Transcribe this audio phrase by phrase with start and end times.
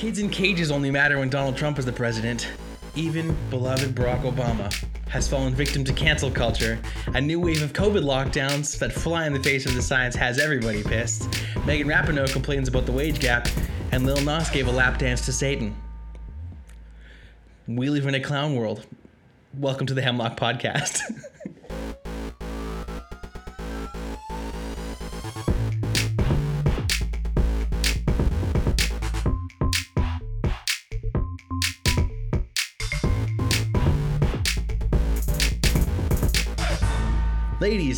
[0.00, 2.48] Kids in cages only matter when Donald Trump is the president.
[2.94, 4.72] Even beloved Barack Obama
[5.08, 6.80] has fallen victim to cancel culture.
[7.08, 10.38] A new wave of COVID lockdowns that fly in the face of the science has
[10.38, 11.28] everybody pissed.
[11.66, 13.46] Megan Rapinoe complains about the wage gap,
[13.92, 15.76] and Lil Nas gave a lap dance to Satan.
[17.68, 18.86] We live in a clown world.
[19.52, 21.02] Welcome to the Hemlock Podcast.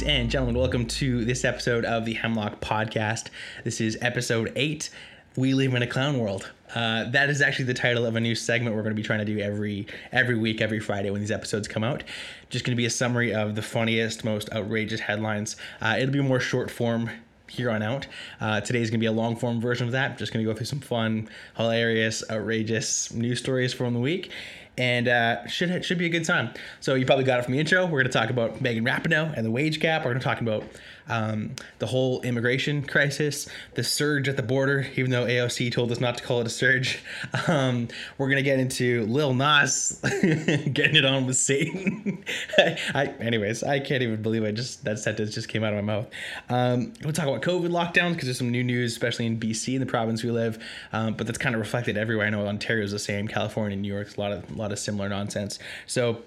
[0.04, 3.28] And gentlemen, welcome to this episode of the Hemlock Podcast.
[3.62, 4.90] This is episode eight.
[5.36, 6.50] We live in a clown world.
[6.74, 9.20] Uh, that is actually the title of a new segment we're going to be trying
[9.20, 12.02] to do every every week, every Friday when these episodes come out.
[12.50, 15.56] Just going to be a summary of the funniest, most outrageous headlines.
[15.80, 17.08] Uh, it'll be more short form
[17.52, 18.06] here on out.
[18.40, 20.16] Uh, today's gonna be a long form version of that.
[20.18, 24.30] Just gonna go through some fun, hilarious, outrageous news stories from the week,
[24.78, 26.50] and uh, should should be a good time.
[26.80, 27.86] So you probably got it from the intro.
[27.86, 30.04] We're gonna talk about Megan Rapinoe and the wage gap.
[30.04, 30.64] We're gonna talk about
[31.08, 36.00] um, the whole immigration crisis, the surge at the border, even though AOC told us
[36.00, 37.02] not to call it a surge.
[37.48, 42.24] Um, we're gonna get into Lil Nas getting it on with Satan.
[42.58, 45.94] I, anyways, I can't even believe I just that sentence just came out of my
[45.94, 46.10] mouth.
[46.48, 49.80] Um, we'll talk about COVID lockdowns because there's some new news, especially in BC, in
[49.80, 50.62] the province we live.
[50.92, 52.26] Um, but that's kind of reflected everywhere.
[52.26, 54.78] I know Ontario's the same, California, and New York's a lot of a lot of
[54.78, 55.58] similar nonsense.
[55.86, 56.22] So.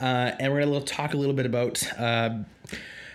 [0.00, 2.30] Uh, and we're gonna talk a little bit about uh,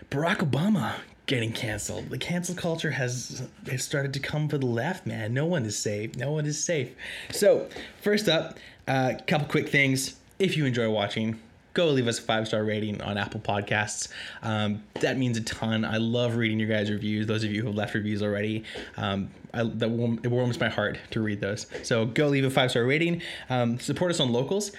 [0.09, 2.09] Barack Obama getting canceled.
[2.09, 5.33] The cancel culture has has started to come for the left, man.
[5.33, 6.15] No one is safe.
[6.15, 6.93] No one is safe.
[7.31, 7.67] So,
[8.01, 10.15] first up, a uh, couple quick things.
[10.39, 11.39] If you enjoy watching,
[11.73, 14.07] go leave us a five star rating on Apple Podcasts.
[14.41, 15.83] Um, that means a ton.
[15.83, 17.27] I love reading your guys' reviews.
[17.27, 18.63] Those of you who have left reviews already,
[18.95, 21.67] um, I, that warm, it warms my heart to read those.
[21.83, 23.21] So go leave a five star rating.
[23.49, 24.71] Um, support us on locals.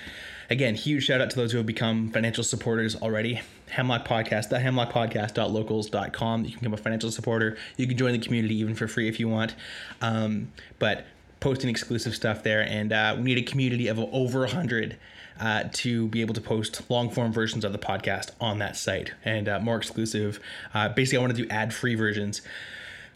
[0.48, 3.42] Again, huge shout out to those who have become financial supporters already.
[3.70, 6.44] Hemlock Podcast, the hemlockpodcast.locals.com.
[6.44, 7.56] You can become a financial supporter.
[7.76, 9.54] You can join the community even for free if you want.
[10.00, 11.06] Um, but
[11.40, 14.96] posting exclusive stuff there, and uh, we need a community of over 100
[15.40, 19.12] uh, to be able to post long form versions of the podcast on that site
[19.24, 20.40] and uh, more exclusive.
[20.74, 22.42] Uh, basically, I want to do ad free versions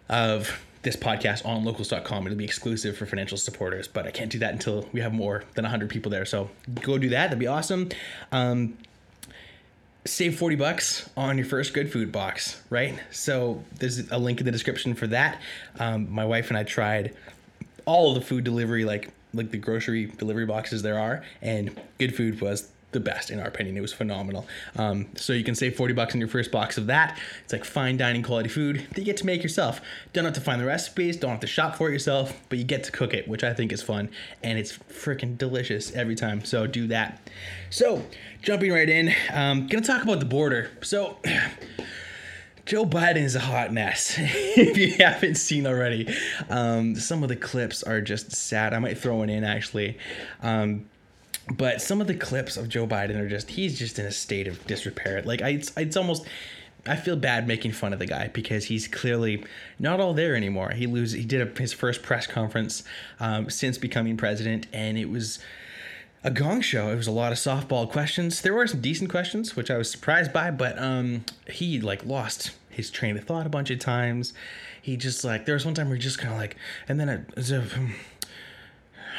[0.08, 2.26] of this podcast on locals.com.
[2.26, 5.44] It'll be exclusive for financial supporters, but I can't do that until we have more
[5.54, 6.24] than 100 people there.
[6.24, 6.50] So
[6.82, 7.26] go do that.
[7.26, 7.88] That'd be awesome.
[8.32, 8.76] Um,
[10.04, 12.98] save 40 bucks on your first good food box, right?
[13.10, 15.40] So there's a link in the description for that.
[15.78, 17.14] Um, my wife and I tried
[17.84, 22.14] all of the food delivery, like like the grocery delivery boxes there are, and good
[22.14, 23.76] food was the best in our opinion.
[23.76, 24.46] It was phenomenal.
[24.76, 27.18] Um, so you can save 40 bucks on your first box of that.
[27.44, 29.80] It's like fine dining quality food that you get to make yourself.
[30.12, 32.64] Don't have to find the recipes, don't have to shop for it yourself, but you
[32.64, 34.10] get to cook it, which I think is fun
[34.42, 36.44] and it's freaking delicious every time.
[36.44, 37.30] So do that.
[37.70, 38.04] So
[38.42, 40.70] jumping right in, um, gonna talk about the border.
[40.82, 41.18] So
[42.64, 44.14] Joe Biden is a hot mess.
[44.18, 46.14] if you haven't seen already,
[46.48, 48.72] um, some of the clips are just sad.
[48.72, 49.98] I might throw one in actually.
[50.42, 50.86] Um,
[51.50, 54.46] but some of the clips of Joe Biden are just he's just in a state
[54.46, 55.22] of disrepair.
[55.22, 56.26] Like I, it's, it's almost
[56.86, 59.44] I feel bad making fun of the guy because he's clearly
[59.78, 60.70] not all there anymore.
[60.70, 62.84] He lose he did a, his first press conference
[63.20, 65.38] um, since becoming president, and it was
[66.24, 66.88] a gong show.
[66.90, 68.40] It was a lot of softball questions.
[68.40, 72.52] There were some decent questions, which I was surprised by, but um, he like lost
[72.68, 74.32] his train of thought a bunch of times.
[74.80, 76.56] He just like there was one time where he just kind of like,
[76.88, 77.20] and then it,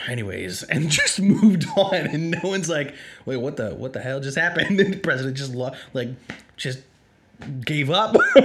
[0.07, 1.95] anyways, and just moved on.
[1.95, 4.79] And no one's like, wait, what the what the hell just happened?
[4.83, 6.09] And the president just lo- like
[6.57, 6.79] just
[7.65, 8.15] gave up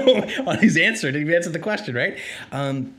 [0.46, 1.08] on his answer.
[1.08, 2.19] Didn't even answer the question, right?
[2.52, 2.94] Um,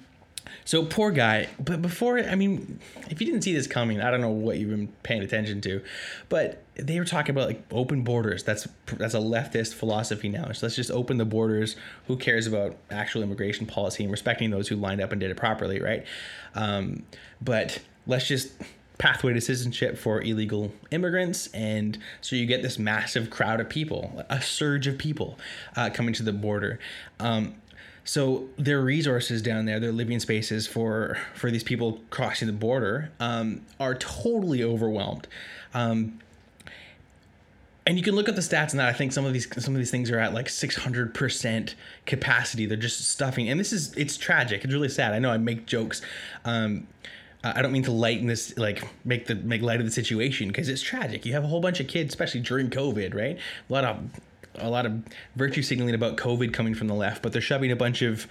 [0.70, 1.48] so poor guy.
[1.60, 4.70] But before, I mean, if you didn't see this coming, I don't know what you've
[4.70, 5.82] been paying attention to,
[6.30, 8.44] but they were talking about like open borders.
[8.44, 10.52] That's that's a leftist philosophy now.
[10.52, 11.76] So let's just open the borders.
[12.08, 15.38] Who cares about actual immigration policy and respecting those who lined up and did it
[15.38, 16.06] properly, right?
[16.54, 17.04] Um,
[17.42, 18.52] but let's just
[18.98, 24.22] pathway to citizenship for illegal immigrants and so you get this massive crowd of people
[24.30, 25.40] a surge of people
[25.78, 26.78] uh, coming to the border
[27.22, 27.56] um,
[28.04, 33.10] so their resources down there their living spaces for for these people crossing the border
[33.22, 35.28] um, are totally overwhelmed
[35.74, 36.20] um,
[37.88, 39.74] and you can look at the stats and that I think some of these some
[39.74, 41.74] of these things are at like 600%
[42.06, 42.68] capacity.
[42.68, 44.64] They're just stuffing, and this is it's tragic.
[44.64, 45.14] It's really sad.
[45.14, 46.04] I know I make jokes.
[46.46, 46.86] Um,
[47.44, 50.68] I don't mean to lighten this, like make the make light of the situation because
[50.68, 51.26] it's tragic.
[51.26, 53.38] You have a whole bunch of kids, especially during COVID, right?
[53.70, 53.98] A lot of
[54.56, 55.04] a lot of
[55.36, 58.28] virtue signaling about COVID coming from the left, but they're shoving a bunch of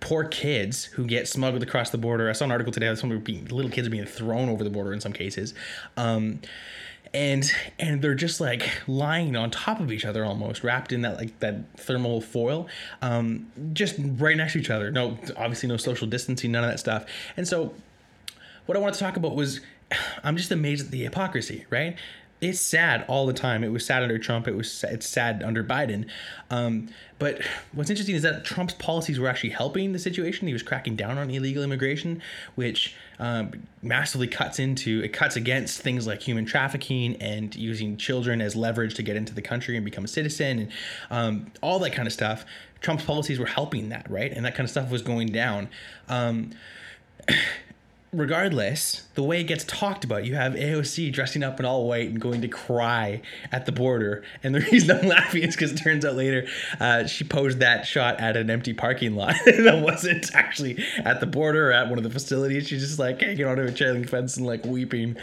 [0.00, 2.28] poor kids who get smuggled across the border.
[2.28, 2.94] I saw an article today.
[2.94, 5.54] Some being, little kids are being thrown over the border in some cases.
[5.96, 6.40] Um,
[7.14, 11.18] and and they're just like lying on top of each other almost wrapped in that
[11.18, 12.68] like that thermal foil
[13.02, 16.78] um, just right next to each other no obviously no social distancing none of that
[16.78, 17.04] stuff
[17.36, 17.74] and so
[18.66, 19.60] what i want to talk about was
[20.24, 21.96] i'm just amazed at the hypocrisy right
[22.42, 23.62] it's sad all the time.
[23.62, 24.48] It was sad under Trump.
[24.48, 26.08] It was it's sad under Biden.
[26.50, 26.88] Um,
[27.20, 30.48] but what's interesting is that Trump's policies were actually helping the situation.
[30.48, 32.20] He was cracking down on illegal immigration,
[32.56, 38.40] which um, massively cuts into it cuts against things like human trafficking and using children
[38.40, 40.72] as leverage to get into the country and become a citizen and
[41.12, 42.44] um, all that kind of stuff.
[42.80, 44.32] Trump's policies were helping that, right?
[44.32, 45.68] And that kind of stuff was going down.
[48.14, 52.10] Regardless, the way it gets talked about, you have AOC dressing up in all white
[52.10, 54.22] and going to cry at the border.
[54.42, 56.46] And the reason I'm laughing is because it turns out later
[56.78, 61.26] uh, she posed that shot at an empty parking lot that wasn't actually at the
[61.26, 62.68] border or at one of the facilities.
[62.68, 65.16] She's just like hanging onto a chain fence and like weeping,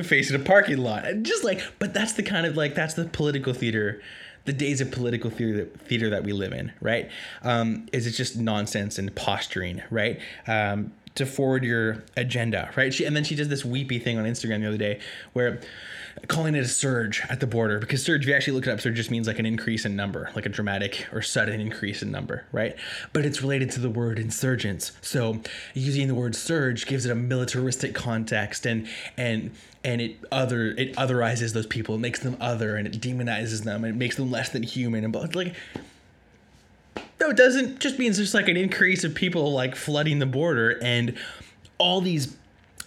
[0.00, 1.04] facing a parking lot.
[1.04, 4.00] And just like, but that's the kind of like, that's the political theater
[4.44, 7.10] the days of political theater, theater that we live in, right?
[7.42, 10.20] Um, is it just nonsense and posturing, right?
[10.46, 12.94] Um, to forward your agenda, right?
[12.94, 15.00] She, and then she does this weepy thing on Instagram the other day
[15.32, 15.60] where
[16.28, 18.80] calling it a surge at the border because surge, if you actually look it up,
[18.80, 22.10] surge just means like an increase in number, like a dramatic or sudden increase in
[22.10, 22.74] number, right?
[23.12, 24.92] But it's related to the word insurgents.
[25.02, 25.40] So
[25.74, 29.52] using the word surge gives it a militaristic context and and
[29.84, 33.84] and it other it otherizes those people, it makes them other and it demonizes them
[33.84, 35.54] and it makes them less than human and but like
[37.20, 37.80] no, it doesn't.
[37.80, 41.16] Just means there's like an increase of people like flooding the border and
[41.78, 42.36] all these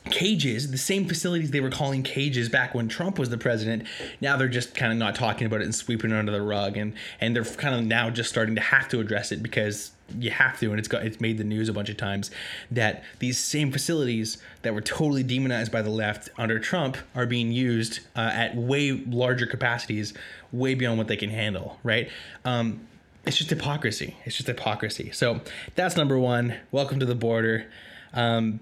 [0.05, 3.83] cages, the same facilities they were calling cages back when Trump was the president.
[4.21, 6.77] Now they're just kind of not talking about it and sweeping it under the rug,
[6.77, 10.31] and and they're kind of now just starting to have to address it because you
[10.31, 12.31] have to, and it's got it's made the news a bunch of times
[12.71, 17.51] that these same facilities that were totally demonized by the left under Trump are being
[17.51, 20.13] used uh, at way larger capacities,
[20.51, 21.77] way beyond what they can handle.
[21.83, 22.09] Right.
[22.45, 22.87] Um,
[23.25, 24.15] it's just hypocrisy.
[24.25, 25.11] It's just hypocrisy.
[25.11, 25.41] So
[25.75, 26.55] that's number one.
[26.71, 27.65] Welcome to the border.
[28.13, 28.61] Um,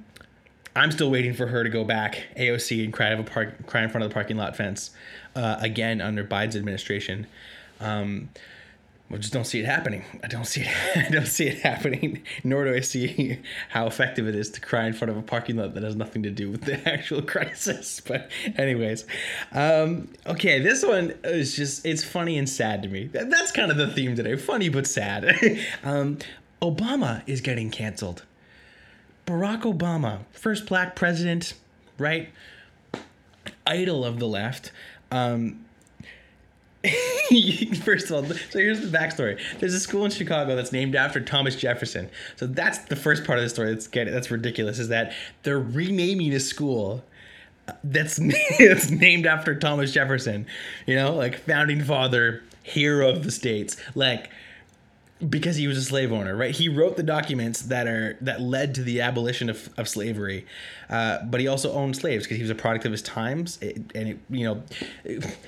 [0.76, 4.04] I'm still waiting for her to go back AOC and cry, park, cry in front
[4.04, 4.92] of the parking lot fence
[5.36, 7.28] uh, again under Biden's administration.
[7.80, 8.30] Um,
[9.10, 10.04] I just don't see it happening.
[10.22, 10.68] I don't see it.
[11.08, 12.24] I don't see it happening.
[12.44, 13.40] Nor do I see
[13.70, 16.24] how effective it is to cry in front of a parking lot that has nothing
[16.24, 18.02] to do with the actual crisis.
[18.02, 19.06] But, anyways,
[19.54, 23.06] um, okay, this one is just—it's funny and sad to me.
[23.08, 25.26] That's kind of the theme today: funny but sad.
[25.84, 26.18] um,
[26.62, 28.24] Obama is getting canceled.
[29.26, 31.54] Barack Obama, first black president,
[31.98, 32.30] right?
[33.66, 34.72] Idol of the left.
[35.12, 35.66] Um,
[37.84, 39.40] First of all, so here's the backstory.
[39.60, 42.10] There's a school in Chicago that's named after Thomas Jefferson.
[42.36, 43.72] So that's the first part of the story.
[43.72, 44.80] That's getting, that's ridiculous.
[44.80, 45.14] Is that
[45.44, 47.04] they're renaming a school
[47.68, 48.18] uh, that's
[48.60, 50.46] that's named after Thomas Jefferson.
[50.86, 53.76] You know, like founding father, hero of the states.
[53.96, 54.30] Like
[55.30, 56.54] because he was a slave owner, right?
[56.54, 60.46] He wrote the documents that are that led to the abolition of, of slavery,
[60.90, 63.58] uh, but he also owned slaves because he was a product of his times.
[63.62, 64.64] It, and it, you know,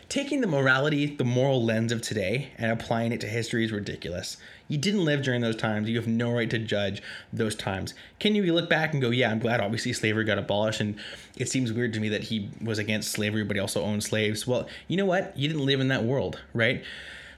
[0.10, 4.38] taking the morality, the moral lens of today, and applying it to history is ridiculous.
[4.68, 5.90] You didn't live during those times.
[5.90, 7.02] You have no right to judge
[7.34, 7.94] those times.
[8.20, 10.96] Can you look back and go, yeah, I'm glad obviously slavery got abolished, and
[11.38, 14.48] it seems weird to me that he was against slavery, but he also owned slaves.
[14.48, 15.38] Well, you know what?
[15.38, 16.84] You didn't live in that world, right?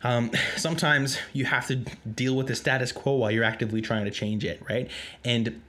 [0.04, 4.12] Um, sometimes you have to deal with the status quo while you're actively trying to
[4.12, 4.90] change it, right?
[5.24, 5.62] And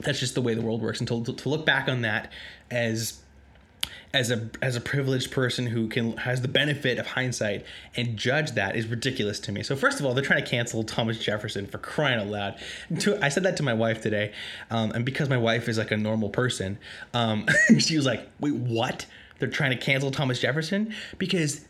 [0.00, 1.00] that's just the way the world works.
[1.00, 2.32] And to, to look back on that
[2.70, 3.20] as
[4.14, 7.64] as a as a privileged person who can has the benefit of hindsight
[7.94, 9.62] and judge that is ridiculous to me.
[9.62, 12.58] So first of all, they're trying to cancel Thomas Jefferson for crying out loud.
[13.20, 14.32] I said that to my wife today,
[14.70, 16.78] um, and because my wife is like a normal person,
[17.12, 17.46] um,
[17.78, 19.06] she was like, "Wait, what?
[19.38, 21.64] They're trying to cancel Thomas Jefferson because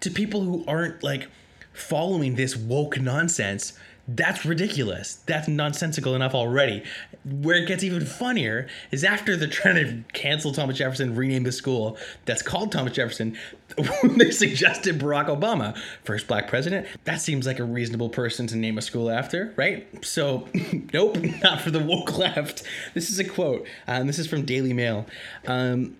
[0.00, 1.28] to, people who aren't like
[1.72, 3.78] following this woke nonsense
[4.08, 5.16] that's ridiculous.
[5.26, 6.82] That's nonsensical enough already.
[7.26, 11.52] Where it gets even funnier is after they're trying to cancel Thomas Jefferson, rename the
[11.52, 13.36] school that's called Thomas Jefferson,
[14.02, 16.86] they suggested Barack Obama, first black president.
[17.04, 19.86] That seems like a reasonable person to name a school after, right?
[20.02, 20.48] So,
[20.94, 22.62] nope, not for the woke left.
[22.94, 23.66] This is a quote.
[23.86, 25.04] Um, this is from Daily Mail.
[25.46, 25.96] Um,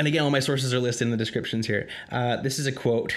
[0.00, 1.86] and again, all my sources are listed in the descriptions here.
[2.10, 3.14] Uh, this is a quote.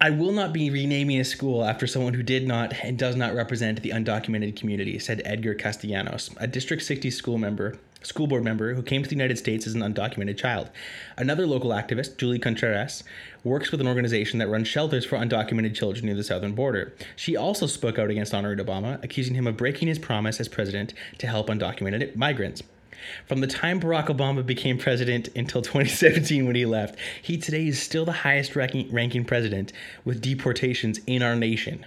[0.00, 3.34] I will not be renaming a school after someone who did not and does not
[3.34, 8.74] represent the undocumented community, said Edgar Castellanos, a District 60 school member school board member
[8.74, 10.70] who came to the United States as an undocumented child.
[11.16, 13.02] Another local activist, Julie Contreras,
[13.42, 16.92] works with an organization that runs shelters for undocumented children near the southern border.
[17.16, 20.94] She also spoke out against honoring Obama, accusing him of breaking his promise as president
[21.18, 22.62] to help undocumented migrants.
[23.26, 27.80] From the time Barack Obama became president until 2017 when he left, he today is
[27.80, 29.72] still the highest ranking, president
[30.04, 31.84] with deportations in our nation.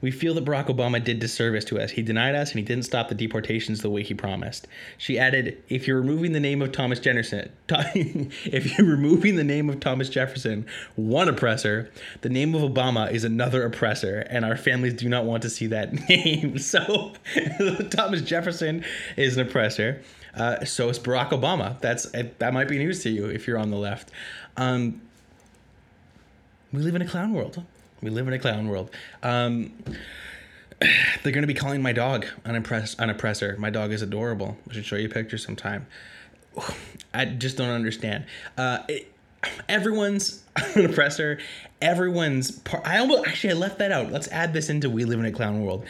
[0.00, 1.90] We feel that Barack Obama did disservice to us.
[1.90, 4.66] He denied us and he didn't stop the deportations the way he promised.
[4.98, 9.70] She added, if you're removing the name of Thomas Jefferson, if you're removing the name
[9.70, 14.94] of Thomas Jefferson, one oppressor, the name of Obama is another oppressor, and our families
[14.94, 16.58] do not want to see that name.
[16.58, 17.12] So
[17.90, 18.84] Thomas Jefferson
[19.16, 20.02] is an oppressor.
[20.36, 21.80] Uh, so is Barack Obama.
[21.80, 24.10] That's that might be news to you if you're on the left.
[24.56, 25.00] Um,
[26.72, 27.62] we live in a clown world.
[28.02, 28.90] We live in a clown world.
[29.22, 29.72] Um,
[30.80, 33.56] they're going to be calling my dog an, an oppressor.
[33.58, 34.56] My dog is adorable.
[34.68, 35.86] I should show you a picture sometime.
[37.14, 38.26] I just don't understand.
[38.58, 39.12] Uh, it,
[39.68, 40.42] everyone's
[40.74, 41.38] an oppressor.
[41.80, 42.86] Everyone's part.
[42.86, 44.12] I almost actually I left that out.
[44.12, 45.86] Let's add this into we live in a clown world.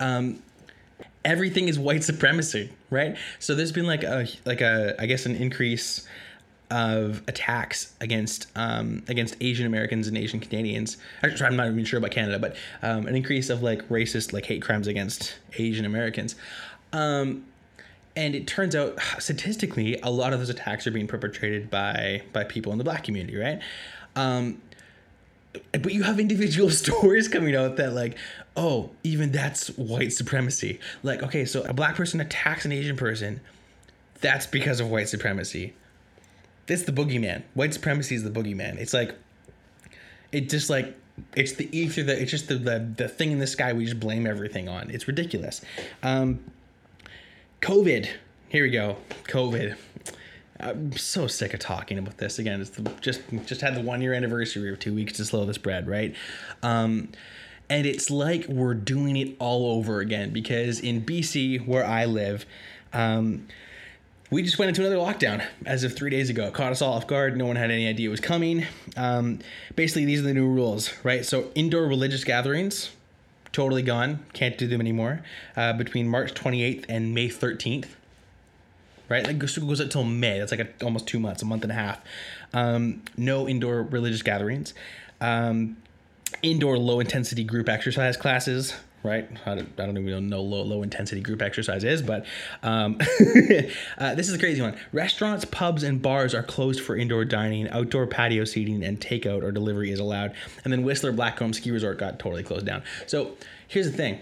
[0.00, 0.42] Um,
[1.26, 3.16] everything is white supremacy, right?
[3.40, 6.06] So there's been like a like a I guess an increase
[6.70, 10.96] of attacks against um, against Asian Americans and Asian Canadians.
[11.22, 14.46] Actually, I'm not even sure about Canada, but um, an increase of like racist like
[14.46, 16.36] hate crimes against Asian Americans.
[16.92, 17.44] Um,
[18.14, 22.44] and it turns out statistically, a lot of those attacks are being perpetrated by by
[22.44, 23.60] people in the black community, right?
[24.14, 24.62] Um,
[25.72, 28.16] but you have individual stories coming out that like
[28.56, 30.80] oh even that's white supremacy.
[31.02, 33.40] Like okay so a black person attacks an asian person
[34.20, 35.74] that's because of white supremacy.
[36.68, 37.42] It's the boogeyman.
[37.54, 38.78] White supremacy is the boogeyman.
[38.78, 39.14] It's like
[40.32, 40.96] it just like
[41.34, 44.00] it's the ether that it's just the, the the thing in the sky we just
[44.00, 44.90] blame everything on.
[44.90, 45.60] It's ridiculous.
[46.02, 46.40] Um
[47.60, 48.08] covid.
[48.48, 48.96] Here we go.
[49.24, 49.76] Covid
[50.60, 52.60] I'm so sick of talking about this again.
[52.60, 55.54] It's the, just just had the one year anniversary of two weeks to slow the
[55.54, 56.14] spread, right?
[56.62, 57.10] Um,
[57.68, 62.46] and it's like we're doing it all over again because in BC, where I live,
[62.92, 63.48] um,
[64.30, 66.46] we just went into another lockdown as of three days ago.
[66.46, 67.36] It caught us all off guard.
[67.36, 68.66] No one had any idea it was coming.
[68.96, 69.40] Um,
[69.74, 71.24] basically, these are the new rules, right?
[71.24, 72.90] So, indoor religious gatherings,
[73.52, 74.24] totally gone.
[74.32, 75.22] Can't do them anymore.
[75.56, 77.88] Uh, between March 28th and May 13th
[79.08, 79.26] right?
[79.26, 80.38] Like goes, goes until May.
[80.38, 82.00] That's like a, almost two months, a month and a half.
[82.52, 84.74] Um, no indoor religious gatherings.
[85.20, 85.76] Um,
[86.42, 88.74] indoor low intensity group exercise classes.
[89.02, 92.26] Right, I don't, I don't even know low low intensity group exercise is, but
[92.64, 92.98] um,
[93.98, 94.76] uh, this is a crazy one.
[94.90, 97.68] Restaurants, pubs, and bars are closed for indoor dining.
[97.68, 100.34] Outdoor patio seating and takeout or delivery is allowed.
[100.64, 102.82] And then Whistler Blackcomb Ski Resort got totally closed down.
[103.06, 103.36] So
[103.68, 104.18] here's the thing: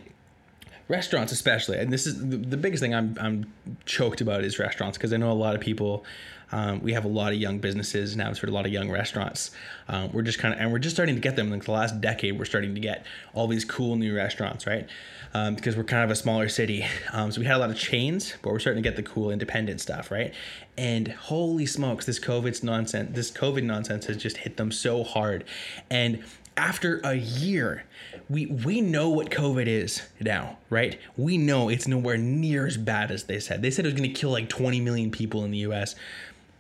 [0.89, 3.53] restaurants especially and this is the, the biggest thing i'm, I'm
[3.87, 6.05] choked about is restaurants because i know a lot of people
[6.53, 9.51] um, we have a lot of young businesses now for a lot of young restaurants
[9.89, 12.01] um, we're just kind of and we're just starting to get them like the last
[12.01, 14.89] decade we're starting to get all these cool new restaurants right?
[15.37, 17.77] Um, because we're kind of a smaller city um, so we had a lot of
[17.77, 20.33] chains but we're starting to get the cool independent stuff right?
[20.77, 25.45] And holy smokes this covid's nonsense this covid nonsense has just hit them so hard.
[25.91, 26.23] And
[26.57, 27.85] after a year
[28.29, 30.99] we we know what COVID is now, right?
[31.17, 33.63] We know it's nowhere near as bad as they said.
[33.63, 35.95] They said it was going to kill like 20 million people in the U.S.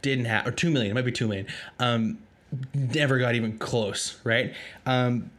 [0.03, 0.93] Didn't have or two million.
[0.93, 1.47] It might be two million.
[1.79, 2.19] Um,
[2.75, 4.55] never got even close, right?
[4.85, 5.31] Um,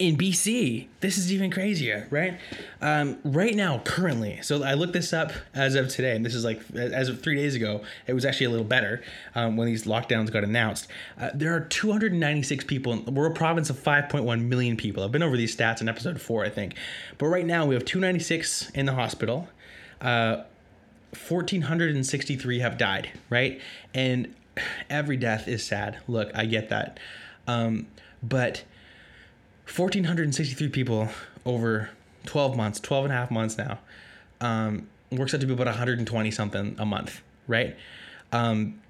[0.00, 2.40] in BC, this is even crazier, right?
[2.80, 6.42] Um, right now, currently, so I looked this up as of today, and this is
[6.42, 7.82] like as of three days ago.
[8.06, 9.02] It was actually a little better
[9.34, 10.88] um, when these lockdowns got announced.
[11.20, 12.94] Uh, there are 296 people.
[12.94, 15.04] In, we're a province of 5.1 million people.
[15.04, 16.76] I've been over these stats in episode four, I think.
[17.18, 19.48] But right now, we have 296 in the hospital.
[20.00, 20.44] Uh,
[21.28, 23.60] 1,463 have died, right?
[23.92, 24.34] And
[24.88, 25.98] every death is sad.
[26.08, 26.98] Look, I get that.
[27.46, 27.88] Um,
[28.22, 28.64] but
[29.70, 31.08] 1,463 people
[31.46, 31.90] over
[32.26, 33.78] 12 months, 12 and a half months now,
[34.40, 37.76] um, works out to be about 120 something a month, right?
[38.32, 38.80] Um,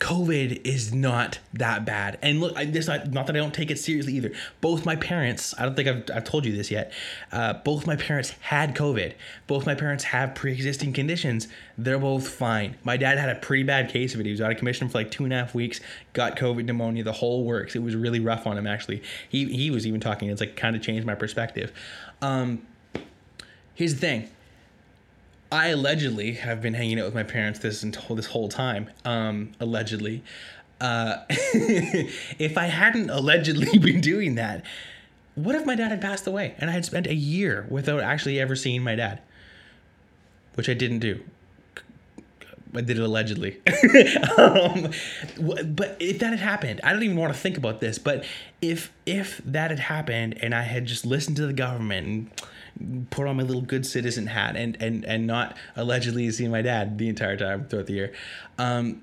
[0.00, 2.18] COVID is not that bad.
[2.22, 4.30] And look, I, this not, not that I don't take it seriously either.
[4.60, 6.92] Both my parents, I don't think I've, I've told you this yet,
[7.32, 9.14] uh, both my parents had COVID.
[9.48, 11.48] Both my parents have pre existing conditions.
[11.76, 12.76] They're both fine.
[12.84, 14.26] My dad had a pretty bad case of it.
[14.26, 15.80] He was out of commission for like two and a half weeks,
[16.12, 17.74] got COVID pneumonia, the whole works.
[17.74, 19.02] It was really rough on him, actually.
[19.28, 21.72] He, he was even talking, it's like kind of changed my perspective.
[22.22, 22.64] Um,
[23.74, 24.30] here's the thing
[25.50, 28.90] I allegedly have been hanging out with my parents this until this whole time.
[29.04, 30.22] Um, allegedly,
[30.80, 34.64] uh, if I hadn't allegedly been doing that,
[35.34, 38.38] what if my dad had passed away and I had spent a year without actually
[38.40, 39.20] ever seeing my dad?
[40.58, 41.22] which I didn't do.
[42.74, 43.58] I did it allegedly.
[44.38, 44.90] um,
[45.38, 47.96] but if that had happened, I don't even want to think about this.
[47.96, 48.24] But
[48.60, 52.30] if if that had happened and I had just listened to the government and
[53.10, 56.98] put on my little good citizen hat and and and not allegedly seen my dad
[56.98, 58.12] the entire time throughout the year,
[58.58, 59.02] um,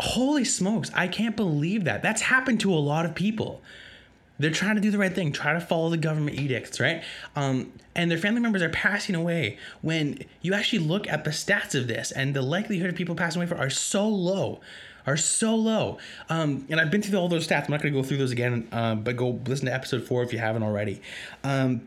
[0.00, 2.02] holy smokes, I can't believe that.
[2.02, 3.62] That's happened to a lot of people.
[4.38, 7.04] They're trying to do the right thing, try to follow the government edicts, right?
[7.36, 9.58] Um, and their family members are passing away.
[9.82, 13.40] When you actually look at the stats of this, and the likelihood of people passing
[13.40, 14.60] away for are so low,
[15.06, 15.98] are so low.
[16.28, 17.66] Um, and I've been through all those stats.
[17.66, 20.22] I'm not going to go through those again, uh, but go listen to episode four
[20.22, 21.02] if you haven't already.
[21.44, 21.86] Um,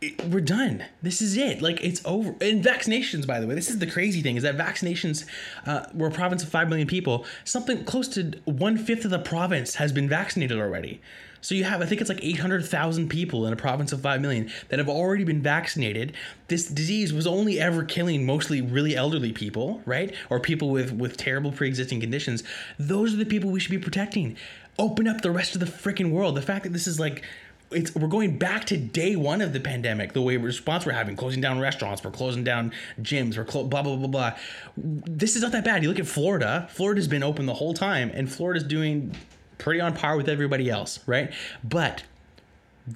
[0.00, 0.84] it, we're done.
[1.02, 1.62] This is it.
[1.62, 2.34] Like it's over.
[2.40, 5.24] And vaccinations, by the way, this is the crazy thing: is that vaccinations,
[5.66, 7.24] uh, we're a province of five million people.
[7.44, 11.00] Something close to one fifth of the province has been vaccinated already.
[11.46, 14.50] So you have, I think it's like 800,000 people in a province of 5 million
[14.68, 16.12] that have already been vaccinated.
[16.48, 20.12] This disease was only ever killing mostly really elderly people, right?
[20.28, 22.42] Or people with, with terrible pre existing conditions.
[22.80, 24.36] Those are the people we should be protecting.
[24.76, 26.36] Open up the rest of the freaking world.
[26.36, 27.22] The fact that this is like
[27.70, 30.12] it's we're going back to day one of the pandemic.
[30.12, 33.82] The way response we're having, closing down restaurants, we're closing down gyms, we're clo- blah
[33.82, 34.32] blah blah blah.
[34.76, 35.82] This is not that bad.
[35.82, 36.68] You look at Florida.
[36.70, 39.16] Florida's been open the whole time, and Florida's doing
[39.58, 41.32] pretty on par with everybody else, right?
[41.64, 42.04] But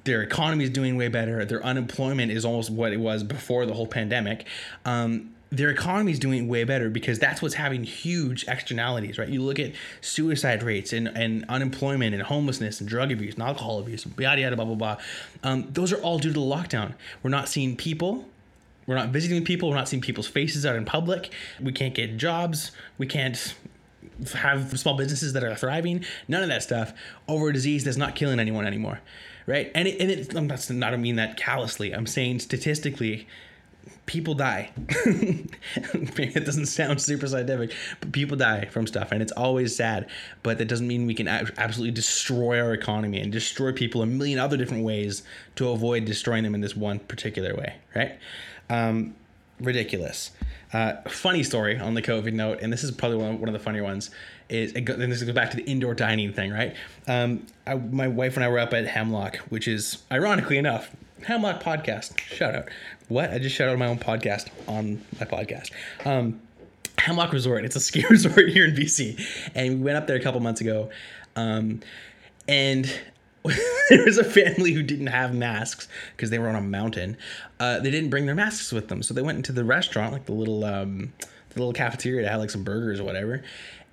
[0.05, 1.43] their economy is doing way better.
[1.43, 4.47] Their unemployment is almost what it was before the whole pandemic.
[4.85, 9.27] Um, their economy is doing way better because that's what's having huge externalities, right?
[9.27, 13.79] You look at suicide rates and, and unemployment and homelessness and drug abuse and alcohol
[13.79, 14.97] abuse, yada yada blah blah blah.
[15.43, 16.93] Um, those are all due to the lockdown.
[17.21, 18.25] We're not seeing people.
[18.87, 19.69] We're not visiting people.
[19.69, 21.31] We're not seeing people's faces out in public.
[21.59, 22.71] We can't get jobs.
[22.97, 23.55] We can't
[24.33, 26.05] have small businesses that are thriving.
[26.27, 26.93] None of that stuff
[27.27, 29.01] over a disease that's not killing anyone anymore,
[29.45, 29.69] right?
[29.75, 31.93] And it, and it, I'm not, I mean that callously.
[31.93, 33.27] I'm saying statistically,
[34.05, 34.71] people die.
[35.05, 40.07] it doesn't sound super scientific, but people die from stuff, and it's always sad.
[40.43, 44.39] But that doesn't mean we can absolutely destroy our economy and destroy people a million
[44.39, 45.23] other different ways
[45.55, 48.19] to avoid destroying them in this one particular way, right?
[48.69, 49.15] Um,
[49.59, 50.31] ridiculous.
[50.73, 53.59] Uh, funny story on the COVID note, and this is probably one, one of the
[53.59, 54.09] funnier ones.
[54.49, 56.75] Is and this goes back to the indoor dining thing, right?
[57.07, 60.91] Um, I, my wife and I were up at Hemlock, which is ironically enough
[61.25, 62.19] Hemlock Podcast.
[62.19, 62.69] Shout out.
[63.07, 63.31] What?
[63.31, 65.71] I just shout out my own podcast on my podcast.
[66.05, 66.41] Um,
[66.97, 67.65] Hemlock Resort.
[67.65, 70.61] It's a ski resort here in BC, and we went up there a couple months
[70.61, 70.89] ago,
[71.35, 71.81] um,
[72.47, 72.85] and
[73.89, 77.17] there was a family who didn't have masks because they were on a mountain.
[77.59, 80.25] Uh, they didn't bring their masks with them, so they went into the restaurant, like
[80.25, 81.13] the little um,
[81.49, 83.43] the little cafeteria that had like some burgers or whatever.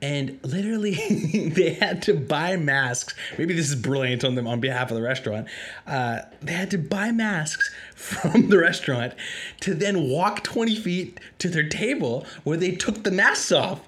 [0.01, 0.95] And literally,
[1.55, 3.15] they had to buy masks.
[3.37, 5.49] Maybe this is brilliant on them on behalf of the restaurant.
[5.87, 9.15] Uh, they had to buy masks from the restaurant
[9.61, 13.81] to then walk 20 feet to their table where they took the masks off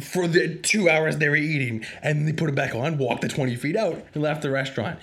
[0.00, 1.84] for the two hours they were eating.
[2.02, 4.98] And they put it back on, walked the 20 feet out, and left the restaurant.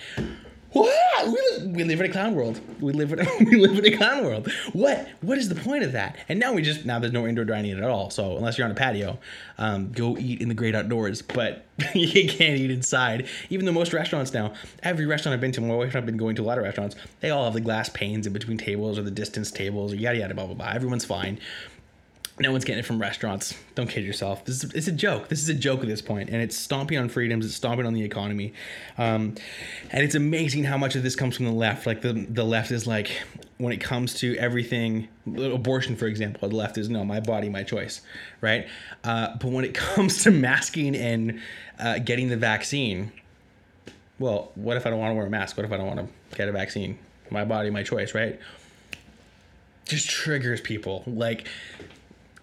[0.72, 1.26] What?
[1.26, 2.60] We live, we live in a clown world.
[2.80, 4.50] We live in a, we live in a clown world.
[4.72, 6.16] What what is the point of that?
[6.28, 8.10] And now we just now there's no indoor dining at all.
[8.10, 9.18] So unless you're on a patio,
[9.58, 11.20] um, go eat in the great outdoors.
[11.20, 13.28] But you can't eat inside.
[13.50, 16.16] Even though most restaurants now, every restaurant I've been to, my wife and I've been
[16.16, 16.96] going to a lot of restaurants.
[17.20, 20.18] They all have the glass panes in between tables or the distance tables or yada
[20.18, 20.70] yada blah blah blah.
[20.70, 21.38] Everyone's fine
[22.38, 23.54] no one's getting it from restaurants.
[23.74, 24.44] Don't kid yourself.
[24.44, 25.28] This is it's a joke.
[25.28, 27.44] This is a joke at this point, and it's stomping on freedoms.
[27.44, 28.54] It's stomping on the economy,
[28.96, 29.34] um,
[29.90, 31.86] and it's amazing how much of this comes from the left.
[31.86, 33.10] Like the the left is like
[33.58, 37.62] when it comes to everything, abortion, for example, the left is no, my body, my
[37.62, 38.00] choice,
[38.40, 38.66] right?
[39.04, 41.40] Uh, but when it comes to masking and
[41.78, 43.12] uh, getting the vaccine,
[44.18, 45.56] well, what if I don't want to wear a mask?
[45.56, 46.98] What if I don't want to get a vaccine?
[47.30, 48.40] My body, my choice, right?
[49.84, 51.46] Just triggers people like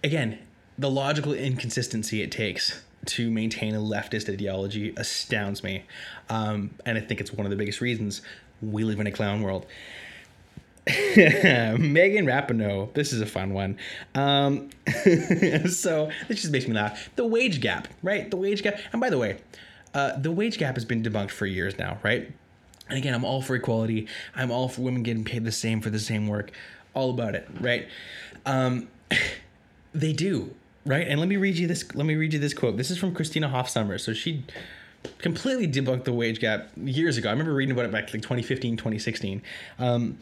[0.03, 0.39] again,
[0.77, 5.85] the logical inconsistency it takes to maintain a leftist ideology astounds me.
[6.29, 8.21] Um, and I think it's one of the biggest reasons
[8.62, 9.65] we live in a clown world.
[10.88, 13.77] Megan Rapinoe, this is a fun one.
[14.15, 17.09] Um, so this just makes me laugh.
[17.15, 18.29] The wage gap, right?
[18.29, 18.79] The wage gap.
[18.91, 19.38] And by the way,
[19.93, 22.31] uh, the wage gap has been debunked for years now, right?
[22.89, 24.07] And again, I'm all for equality.
[24.35, 26.51] I'm all for women getting paid the same for the same work.
[26.95, 27.88] All about it, right?
[28.45, 28.88] Um,
[29.93, 30.54] they do,
[30.86, 31.08] right?
[31.08, 31.93] And let me read you this.
[31.95, 32.78] Let me read you this quote.
[32.78, 34.02] This is from Christina Hoff Sommers.
[34.02, 34.45] So she
[35.19, 37.30] completely debunked the wage gap years ago.
[37.30, 39.41] I remember reading about it back like 2015, 2016.
[39.78, 40.17] Um,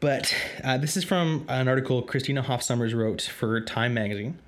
[0.00, 4.38] but uh, this is from an article Christina Hoff Sommers wrote for Time magazine.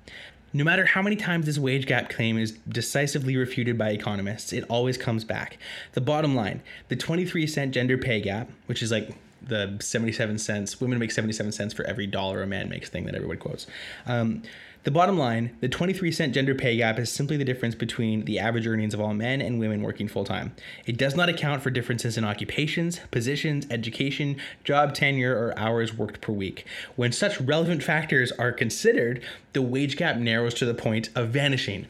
[0.53, 4.63] No matter how many times this wage gap claim is decisively refuted by economists, it
[4.69, 5.57] always comes back.
[5.93, 10.79] The bottom line the 23 cent gender pay gap, which is like the 77 cents
[10.81, 13.67] women make 77 cents for every dollar a man makes thing that everybody quotes
[14.05, 14.43] um,
[14.87, 18.39] the bottom line the 23 cent gender pay gap is simply the difference between the
[18.39, 20.55] average earnings of all men and women working full time.
[20.85, 26.21] It does not account for differences in occupations, positions, education, job tenure, or hours worked
[26.21, 26.65] per week.
[26.95, 29.21] When such relevant factors are considered,
[29.51, 31.87] the wage gap narrows to the point of vanishing.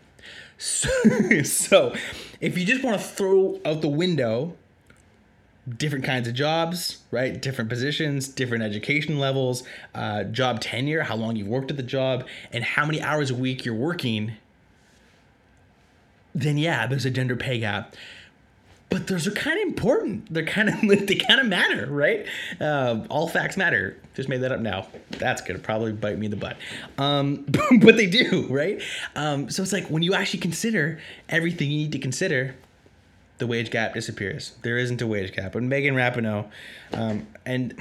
[0.58, 0.90] So,
[1.44, 1.96] so
[2.42, 4.56] if you just want to throw out the window
[5.67, 7.41] different kinds of jobs, right?
[7.41, 12.25] Different positions, different education levels, uh, job tenure, how long you've worked at the job,
[12.51, 14.34] and how many hours a week you're working,
[16.34, 17.95] then yeah, there's a gender pay gap.
[18.89, 20.34] But those are kind of important.
[20.34, 22.25] They're kind of they kind of matter, right?
[22.62, 23.97] Uh, all facts matter.
[24.13, 24.88] Just made that up now.
[25.12, 26.56] That's gonna probably bite me in the butt,
[26.97, 27.45] um,
[27.82, 28.82] but they do, right?
[29.15, 32.56] Um, so it's like when you actually consider everything you need to consider,
[33.38, 34.54] the wage gap disappears.
[34.63, 35.54] There isn't a wage gap.
[35.54, 36.50] But Megan Rapinoe,
[36.93, 37.76] um, and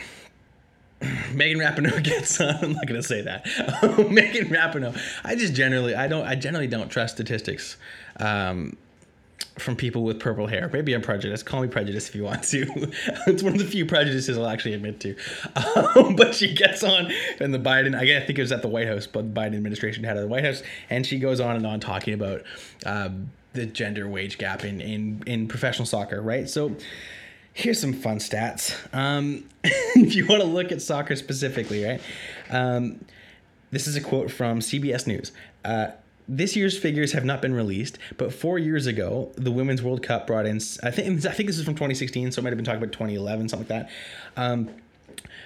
[1.32, 2.56] Megan Rapinoe gets on.
[2.62, 3.46] I'm not gonna say that.
[4.10, 4.98] Megan Rapinoe.
[5.24, 7.76] I just generally, I don't, I generally don't trust statistics.
[8.18, 8.76] Um,
[9.58, 10.68] from people with purple hair.
[10.70, 11.46] Maybe I'm prejudiced.
[11.46, 12.66] Call me prejudiced if you want to.
[13.26, 15.16] it's one of the few prejudices I'll actually admit to.
[15.56, 18.86] Um, but she gets on, and the Biden, I think it was at the White
[18.86, 21.66] House, but the Biden administration had at the White House, and she goes on and
[21.66, 22.42] on talking about
[22.84, 26.48] um, the gender wage gap in in in professional soccer, right?
[26.48, 26.76] So
[27.52, 28.76] here's some fun stats.
[28.94, 32.00] Um, if you want to look at soccer specifically, right?
[32.50, 33.04] Um,
[33.70, 35.32] this is a quote from CBS News.
[35.64, 35.88] Uh,
[36.28, 40.26] this year's figures have not been released, but four years ago, the Women's World Cup
[40.26, 40.56] brought in.
[40.82, 42.92] I think I think this is from 2016, so it might have been talking about
[42.92, 43.90] 2011, something like that.
[44.36, 44.70] Um,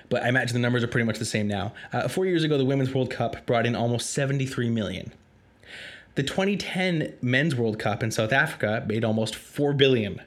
[0.08, 1.72] but I imagine the numbers are pretty much the same now.
[1.92, 5.12] Uh, four years ago, the Women's World Cup brought in almost 73 million.
[6.16, 10.20] The 2010 Men's World Cup in South Africa made almost 4 billion.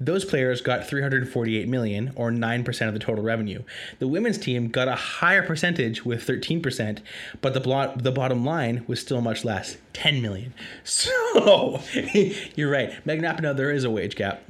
[0.00, 3.62] Those players got 348 million or 9% of the total revenue.
[3.98, 7.00] The women's team got a higher percentage with 13%,
[7.40, 10.54] but the the bottom line was still much less, 10 million.
[10.84, 11.80] So,
[12.54, 13.04] you're right.
[13.06, 14.42] Megan Rapinoe, there is a wage gap.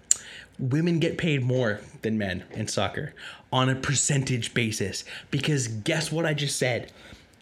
[0.59, 3.15] Women get paid more than men in soccer
[3.53, 6.93] on a percentage basis because guess what I just said?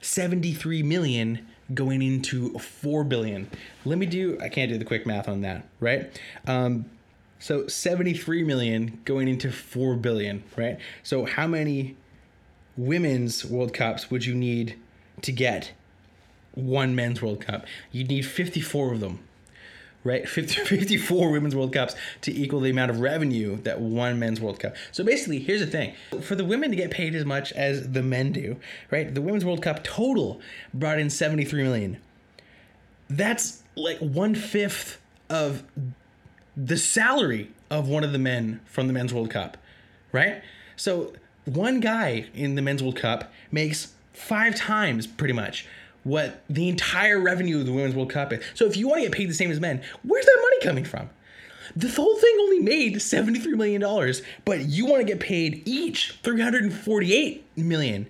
[0.02, 3.50] 73 million going into 4 billion.
[3.84, 6.20] Let me do, I can't do the quick math on that, right?
[6.46, 6.86] Um,
[7.38, 10.78] so 73 million going into 4 billion, right?
[11.02, 11.96] So how many
[12.76, 14.78] women's World Cups would you need
[15.22, 15.72] to get
[16.54, 17.66] one men's World Cup?
[17.92, 19.25] You'd need 54 of them
[20.06, 20.28] right?
[20.28, 24.60] 50, 54 women's World Cups to equal the amount of revenue that one men's World
[24.60, 24.74] Cup.
[24.92, 28.02] So basically, here's the thing for the women to get paid as much as the
[28.02, 28.56] men do,
[28.90, 29.14] right?
[29.14, 30.40] The women's World Cup total
[30.72, 31.98] brought in 73 million.
[33.08, 35.64] That's like one fifth of
[36.56, 39.58] the salary of one of the men from the men's World Cup,
[40.12, 40.42] right?
[40.76, 41.12] So
[41.44, 45.66] one guy in the men's World Cup makes five times pretty much
[46.06, 48.42] what the entire revenue of the Women's World Cup is.
[48.54, 50.84] So if you want to get paid the same as men, where's that money coming
[50.84, 51.10] from?
[51.74, 54.14] The whole thing only made $73 million,
[54.44, 58.06] but you want to get paid each $348 million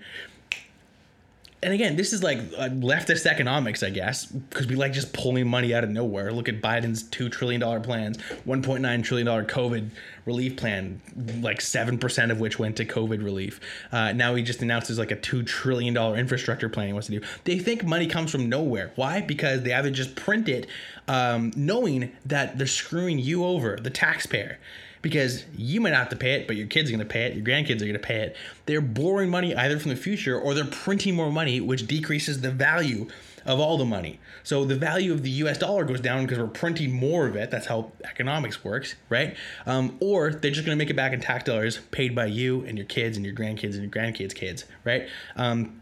[1.66, 5.48] and again, this is like uh, leftist economics, I guess, because we like just pulling
[5.48, 6.32] money out of nowhere.
[6.32, 9.90] Look at Biden's two trillion dollar plans, one point nine trillion dollar COVID
[10.26, 11.00] relief plan,
[11.40, 13.58] like seven percent of which went to COVID relief.
[13.90, 17.18] Uh, now he just announces like a two trillion dollar infrastructure plan he wants to
[17.18, 17.26] do.
[17.42, 18.92] They think money comes from nowhere.
[18.94, 19.20] Why?
[19.20, 20.68] Because they either just print it,
[21.08, 24.60] um, knowing that they're screwing you over, the taxpayer
[25.06, 27.26] because you might not have to pay it, but your kids are going to pay
[27.26, 28.36] it, your grandkids are going to pay it.
[28.66, 32.50] They're borrowing money either from the future or they're printing more money, which decreases the
[32.50, 33.06] value
[33.44, 34.18] of all the money.
[34.42, 37.52] So the value of the US dollar goes down because we're printing more of it.
[37.52, 39.36] That's how economics works, right?
[39.64, 42.64] Um, or they're just going to make it back in tax dollars paid by you
[42.64, 45.08] and your kids and your grandkids and your grandkids' kids, right?
[45.36, 45.80] Um,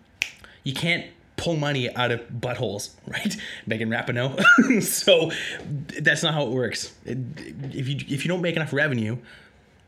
[0.62, 1.06] you can't
[1.36, 3.36] pull money out of buttholes, right?
[3.66, 4.82] Megan Rapinoe.
[4.82, 5.30] so
[6.00, 6.92] that's not how it works.
[7.04, 9.18] If you if you don't make enough revenue,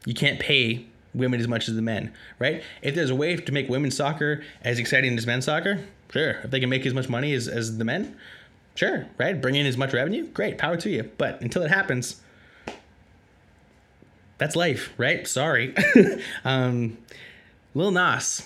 [0.04, 2.62] you can't pay women as much as the men, right?
[2.82, 5.80] If there's a way to make women's soccer as exciting as men's soccer,
[6.10, 6.30] sure.
[6.44, 8.16] If they can make as much money as, as the men,
[8.74, 9.40] sure, right?
[9.40, 11.10] Bring in as much revenue, great, power to you.
[11.16, 12.20] But until it happens,
[14.38, 15.26] that's life, right?
[15.26, 15.74] Sorry.
[16.44, 16.98] um,
[17.74, 18.42] Lil Nas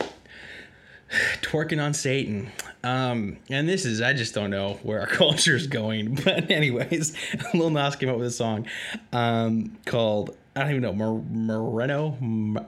[1.42, 2.50] twerking on Satan.
[2.82, 6.14] Um, and this is, I just don't know where our culture is going.
[6.24, 7.14] But, anyways,
[7.54, 8.66] Lil Nas came up with a song
[9.12, 12.16] um, called, I don't even know, Mor- Moreno?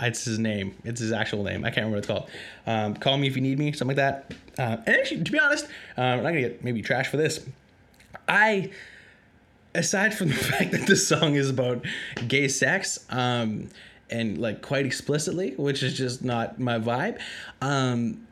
[0.00, 0.74] It's his name.
[0.84, 1.64] It's his actual name.
[1.64, 2.30] I can't remember what it's called.
[2.66, 4.34] Um, Call Me If You Need Me, something like that.
[4.58, 5.66] Uh, and actually, to be honest,
[5.98, 7.44] uh, I'm not going to get maybe trash for this.
[8.28, 8.70] I,
[9.74, 11.84] aside from the fact that the song is about
[12.28, 13.68] gay sex, um,
[14.10, 17.18] and like quite explicitly, which is just not my vibe.
[17.60, 18.26] Um,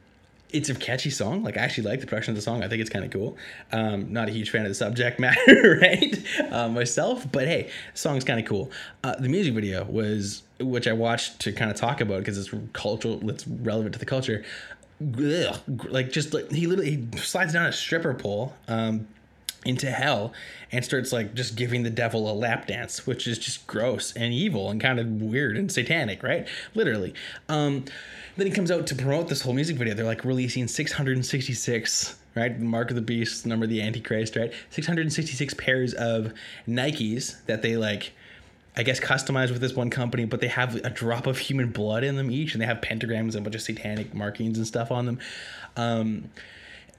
[0.52, 1.42] it's a catchy song.
[1.42, 2.62] Like I actually like the production of the song.
[2.62, 3.36] I think it's kind of cool.
[3.72, 6.22] Um, not a huge fan of the subject matter, right?
[6.50, 8.70] Uh, myself, but hey, song's kind of cool.
[9.04, 12.50] Uh, the music video was, which I watched to kind of talk about because it's
[12.72, 14.44] cultural, it's relevant to the culture.
[15.02, 15.56] Ugh,
[15.88, 18.54] like just like he literally he slides down a stripper pole.
[18.68, 19.08] Um,
[19.64, 20.32] into hell
[20.72, 24.32] and starts like just giving the devil a lap dance which is just gross and
[24.32, 26.48] evil and kind of weird and satanic right?
[26.74, 27.14] Literally.
[27.48, 27.84] Um
[28.36, 29.94] then he comes out to promote this whole music video.
[29.94, 32.58] They're like releasing 666 right?
[32.58, 34.52] Mark of the beast number of the antichrist right?
[34.70, 36.32] 666 pairs of
[36.66, 38.12] nikes that they like
[38.76, 42.04] I guess customized with this one company, but they have a drop of human blood
[42.04, 44.92] in them each, and they have pentagrams and a bunch of satanic markings and stuff
[44.92, 45.18] on them,
[45.76, 46.30] um,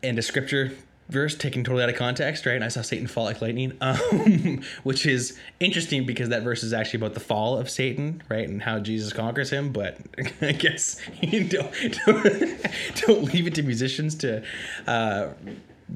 [0.04, 0.74] and a scripture
[1.12, 2.56] verse taken totally out of context, right?
[2.56, 6.74] And I saw Satan fall like lightning, um, which is interesting because that verse is
[6.74, 8.48] actually about the fall of Satan, right?
[8.48, 9.72] And how Jesus conquers him.
[9.72, 9.98] But
[10.42, 11.72] I guess you don't,
[12.06, 12.66] don't,
[13.06, 14.44] don't leave it to musicians to
[14.88, 15.30] uh,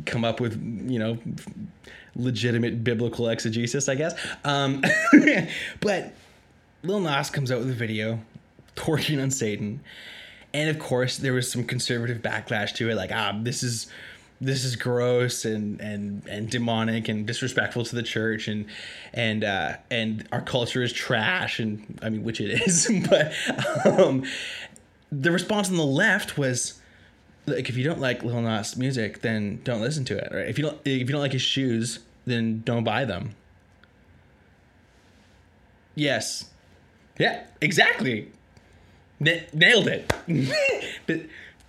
[0.06, 1.18] come up with, you know,
[2.16, 4.14] legitimate biblical exegesis, I guess.
[4.44, 4.84] Um,
[5.80, 6.14] but
[6.84, 8.20] Lil Nas comes out with a video
[8.76, 9.82] torching on Satan.
[10.54, 13.88] And of course, there was some conservative backlash to it, like, ah, this is
[14.42, 18.66] this is gross and and and demonic and disrespectful to the church and
[19.14, 23.34] and uh, and our culture is trash and I mean which it is but
[23.86, 24.24] um,
[25.12, 26.82] the response on the left was
[27.46, 30.48] like if you don't like Lil Nas music then don't listen to it right?
[30.48, 33.36] If you don't if you don't like his shoes then don't buy them.
[35.96, 36.50] Yes.
[37.18, 38.32] Yeah exactly.
[39.26, 40.12] N- nailed it.
[41.08, 41.22] But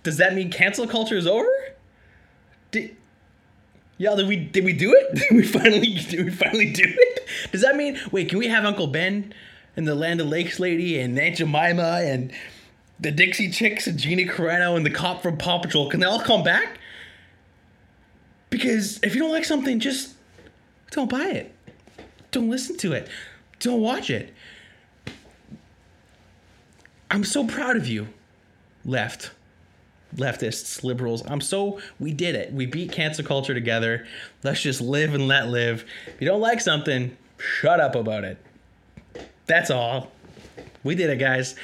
[0.03, 1.47] does that mean cancel culture is over
[2.71, 2.95] did,
[3.97, 5.15] yeah, did we did we do it?
[5.29, 7.27] Did we finally did we finally do it?
[7.51, 8.29] Does that mean wait?
[8.29, 9.33] Can we have Uncle Ben
[9.75, 12.31] and the Land of Lakes lady and Aunt Jemima and
[12.99, 15.89] the Dixie Chicks and Gina Carano and the cop from Paw Patrol?
[15.89, 16.79] Can they all come back?
[18.49, 20.13] Because if you don't like something, just
[20.91, 21.53] don't buy it.
[22.31, 23.09] Don't listen to it.
[23.59, 24.33] Don't watch it.
[27.09, 28.07] I'm so proud of you,
[28.85, 29.31] left
[30.15, 31.23] leftists, liberals.
[31.27, 32.53] I'm so we did it.
[32.53, 34.07] We beat cancel culture together.
[34.43, 35.85] Let's just live and let live.
[36.07, 38.37] If you don't like something, shut up about it.
[39.45, 40.11] That's all.
[40.83, 41.55] We did it, guys.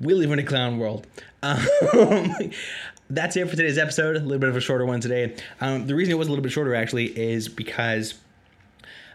[0.00, 1.06] We live in a clown world.
[1.42, 1.66] Um,
[3.10, 4.16] that's it for today's episode.
[4.16, 5.36] A little bit of a shorter one today.
[5.60, 8.14] Um, the reason it was a little bit shorter actually is because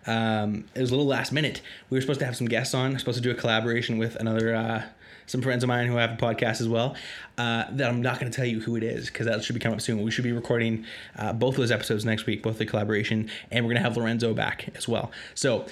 [0.08, 1.62] um, it was a little last minute.
[1.90, 2.98] We were supposed to have some guests on.
[2.98, 4.84] Supposed to do a collaboration with another uh,
[5.32, 6.96] some friends of mine who have a podcast as well.
[7.38, 9.62] Uh, that I'm not going to tell you who it is because that should be
[9.62, 10.02] coming up soon.
[10.02, 10.86] We should be recording
[11.18, 14.34] uh, both those episodes next week, both the collaboration, and we're going to have Lorenzo
[14.34, 15.10] back as well.
[15.34, 15.66] So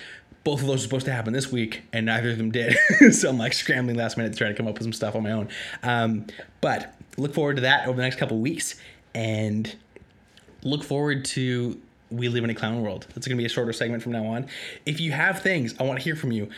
[0.46, 2.78] both of those are supposed to happen this week, and neither of them did.
[3.12, 5.24] so I'm like scrambling last minute to try to come up with some stuff on
[5.24, 5.50] my own.
[5.84, 6.26] Um,
[6.62, 8.76] but look forward to that over the next couple weeks,
[9.14, 9.76] and
[10.64, 11.80] look forward to
[12.12, 13.06] we live in a clown world.
[13.14, 14.48] That's going to be a shorter segment from now on.
[14.86, 16.50] If you have things, I want to hear from you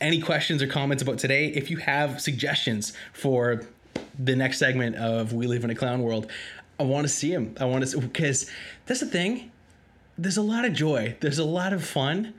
[0.00, 1.48] any questions or comments about today.
[1.48, 3.62] If you have suggestions for
[4.18, 6.30] the next segment of We Live in a Clown World,
[6.78, 7.54] I want to see them.
[7.60, 8.50] I want to because
[8.86, 9.50] that's the thing.
[10.18, 11.16] There's a lot of joy.
[11.20, 12.34] There's a lot of fun.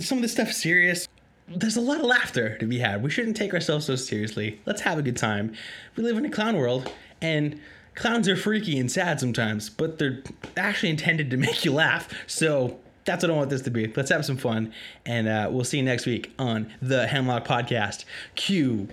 [0.00, 1.08] Some of this stuff serious.
[1.46, 3.02] There's a lot of laughter to be had.
[3.02, 4.60] We shouldn't take ourselves so seriously.
[4.64, 5.54] Let's have a good time.
[5.96, 7.60] We live in a clown world, and
[7.94, 10.22] clowns are freaky and sad sometimes, but they're
[10.56, 12.08] actually intended to make you laugh.
[12.26, 13.92] So that's what I want this to be.
[13.94, 14.72] Let's have some fun,
[15.04, 18.04] and uh, we'll see you next week on the Hemlock Podcast.
[18.34, 18.88] Cue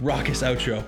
[0.00, 0.84] raucous outro.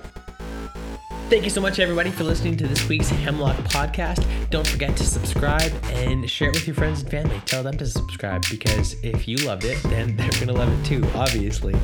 [1.29, 4.25] Thank you so much, everybody, for listening to this week's Hemlock podcast.
[4.49, 7.41] Don't forget to subscribe and share it with your friends and family.
[7.45, 10.85] Tell them to subscribe because if you loved it, then they're going to love it
[10.85, 11.75] too, obviously.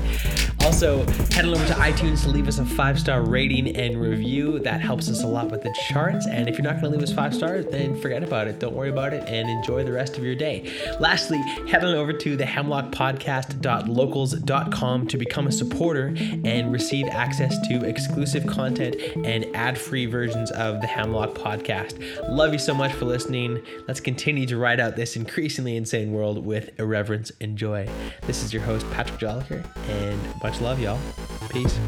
[0.61, 4.59] Also, head on over to iTunes to leave us a five star rating and review.
[4.59, 6.25] That helps us a lot with the charts.
[6.25, 8.59] And if you're not going to leave us five stars, then forget about it.
[8.59, 10.71] Don't worry about it and enjoy the rest of your day.
[11.01, 17.83] Lastly, head on over to the hemlockpodcast.locals.com to become a supporter and receive access to
[17.83, 18.95] exclusive content
[19.33, 21.97] and ad free versions of the Hemlock podcast.
[22.29, 23.63] Love you so much for listening.
[23.87, 27.89] Let's continue to ride out this increasingly insane world with irreverence and joy.
[28.27, 30.99] This is your host, Patrick Jolliker, and much love, y'all.
[31.49, 31.79] Peace.